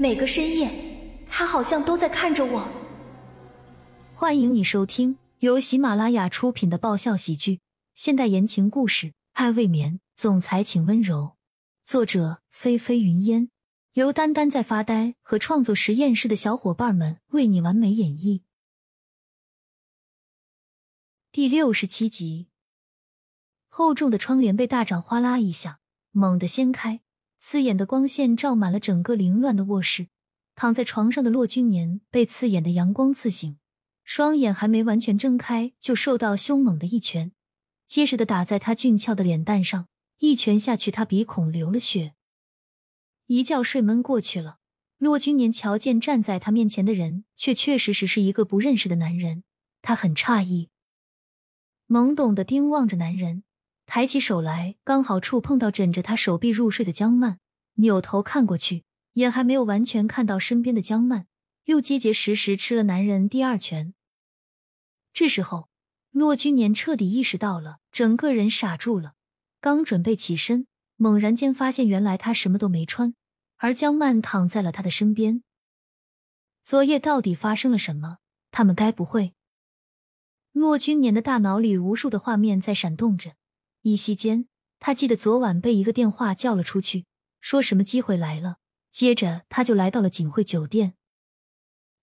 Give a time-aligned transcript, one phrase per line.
[0.00, 0.70] 每个深夜，
[1.28, 2.66] 他好像都在看着我。
[4.14, 7.60] 欢迎你收听由喜马拉雅出品的爆笑喜剧、
[7.94, 11.36] 现代言情故事《爱未眠》，总裁请温柔。
[11.84, 13.50] 作者：菲菲云烟，
[13.92, 18.40] 由丹丹在发呆和创作实验室的小伙伴们为你完美演绎。
[21.30, 22.48] 第六十七集，
[23.68, 25.80] 厚重的窗帘被大掌哗啦一下
[26.10, 27.02] 猛地掀开。
[27.42, 30.08] 刺眼的光线照满了整个凌乱的卧室，
[30.54, 33.58] 躺在床上的骆君年被刺眼的阳光刺醒，
[34.04, 37.32] 双眼还没完全睁开，就受到凶猛的一拳，
[37.86, 42.12] 结实的打在他俊俏的脸蛋上，一拳下去，他鼻孔流了血。
[43.26, 44.58] 一觉睡闷过去了，
[44.98, 49.44] 骆君年瞧见站在他面前的人，却确实实是一个不认识的男人，
[49.80, 50.68] 他很诧异，
[51.88, 53.44] 懵懂的盯望着男人。
[53.92, 57.40] 抬起手来，刚好触碰到枕着他手臂入睡的江曼，
[57.74, 61.26] 扭头看过去，眼还没有完全看到身边的江曼，
[61.64, 63.92] 又结结实实吃了男人第二拳。
[65.12, 65.68] 这时候，
[66.12, 69.14] 骆君年彻底意识到了，整个人傻住了。
[69.60, 73.16] 刚准备起身，猛然间发现原来他什么都没穿，
[73.56, 75.42] 而江曼躺在了他的身边。
[76.62, 78.18] 昨夜到底发生了什么？
[78.52, 79.34] 他们该不会……
[80.52, 83.32] 骆君年的大脑里无数的画面在闪动着。
[83.82, 84.46] 一息间，
[84.78, 87.06] 他记得昨晚被一个电话叫了出去，
[87.40, 88.58] 说什么机会来了。
[88.90, 90.94] 接着，他就来到了锦汇酒店。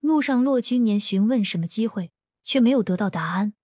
[0.00, 3.54] 路上，骆君年询问什么机会，却没有得到答案。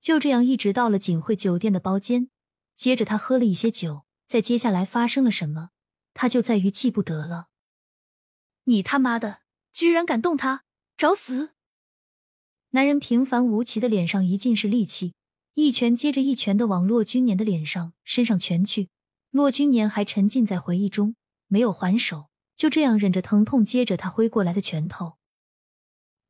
[0.00, 2.30] 就这样，一直到了锦汇酒店的包间。
[2.74, 4.04] 接着，他喝了一些酒。
[4.26, 5.70] 在接下来发生了什么，
[6.14, 7.48] 他就在于记不得了。
[8.64, 9.40] 你他妈的，
[9.72, 10.64] 居然敢动他，
[10.96, 11.50] 找死！
[12.70, 15.12] 男人平凡无奇的脸上一尽是戾气。
[15.54, 18.88] 一拳接着一拳的往骆君年的脸上、身上拳去，
[19.30, 21.14] 骆君年还沉浸在回忆中，
[21.46, 25.18] 没有还手，就这样忍着疼痛接着他挥过来的拳头。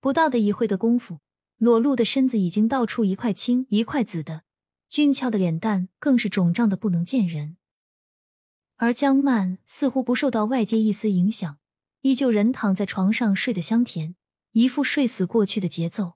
[0.00, 1.20] 不到的一会的功夫，
[1.58, 4.42] 裸露的身子已经到处一块青一块紫的，
[4.88, 7.56] 俊俏的脸蛋更是肿胀的不能见人。
[8.78, 11.58] 而江曼似乎不受到外界一丝影响，
[12.00, 14.16] 依旧人躺在床上睡得香甜，
[14.50, 16.14] 一副睡死过去的节奏。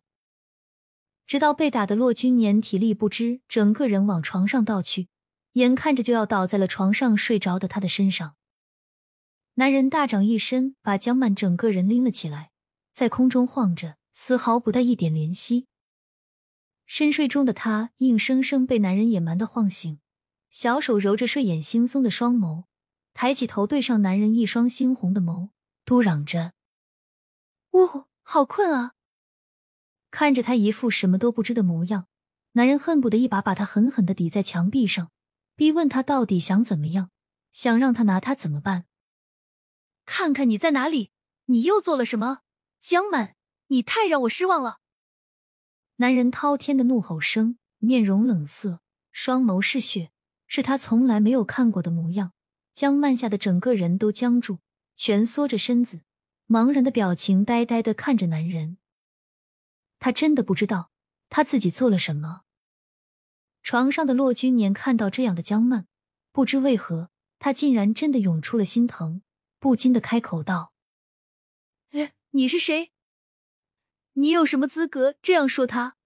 [1.27, 5.09] 直到被打的骆君年体力不支，整个人往床上倒去，
[5.55, 8.37] 眼看着就要倒在了床上睡着的他的身上。
[9.55, 12.53] 男人大掌一伸，把江曼整个人拎了起来，
[12.93, 15.67] 在空中晃着，丝毫不带一点怜惜。
[16.85, 19.99] 深睡中的他硬生生被男人野蛮的晃醒，
[20.51, 22.65] 小手揉着睡眼惺忪的双眸，
[23.13, 25.49] 抬起头对上男人一双猩红的眸，
[25.85, 26.53] 嘟嚷着
[27.73, 28.93] ：“呜，好困啊。”
[30.11, 32.07] 看着他一副什么都不知的模样，
[32.53, 35.11] 男人恨不得一把把他狠狠的抵在墙壁上，
[35.55, 37.11] 逼问他到底想怎么样，
[37.53, 38.87] 想让他拿他怎么办？
[40.05, 41.11] 看看你在哪里，
[41.47, 42.41] 你又做了什么？
[42.81, 43.35] 江满，
[43.67, 44.79] 你太让我失望了！
[45.97, 48.81] 男人滔天的怒吼声，面容冷色，
[49.11, 50.13] 双眸嗜血，
[50.47, 52.33] 是他从来没有看过的模样。
[52.73, 54.59] 江曼吓得整个人都僵住，
[54.95, 56.03] 蜷缩着身子，
[56.47, 58.77] 茫然的表情，呆呆的看着男人。
[59.99, 60.91] 他真的不知道
[61.29, 62.43] 他自己做了什么。
[63.63, 65.87] 床上的骆君年看到这样的江曼，
[66.31, 69.23] 不知为何，他竟然真的涌出了心疼，
[69.59, 70.73] 不禁的开口道
[71.91, 72.93] ：“哎，你是谁？
[74.13, 75.97] 你有什么资格这样说他？”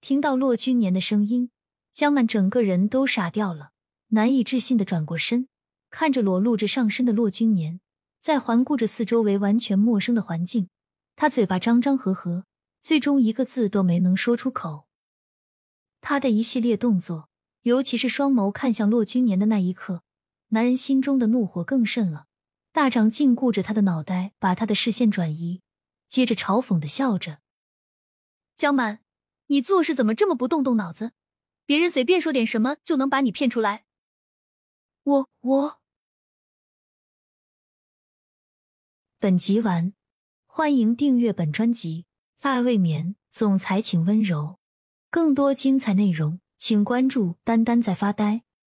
[0.00, 1.50] 听到骆君年的声音，
[1.92, 3.72] 江曼整个人都傻掉了，
[4.08, 5.48] 难以置信的转过身，
[5.90, 7.80] 看着裸露着上身的骆君年，
[8.20, 10.68] 在环顾着四周围完全陌生的环境，
[11.16, 12.44] 他嘴巴张张合合。
[12.84, 14.86] 最终一个字都没能说出口。
[16.02, 17.30] 他的一系列动作，
[17.62, 20.02] 尤其是双眸看向骆君年的那一刻，
[20.48, 22.26] 男人心中的怒火更甚了。
[22.72, 25.62] 大掌禁锢着他的脑袋，把他的视线转移，
[26.06, 27.40] 接着嘲讽的笑着
[28.54, 29.02] ：“江满，
[29.46, 31.12] 你做事怎么这么不动动脑子？
[31.64, 33.86] 别人随便说点什么就能把你骗出来？”
[35.04, 35.80] 我我。
[39.18, 39.94] 本集完，
[40.44, 42.04] 欢迎订阅本专辑。
[42.44, 44.58] 爱未眠，总裁请温柔。
[45.10, 48.42] 更多精彩内容，请关注“丹丹在发呆”。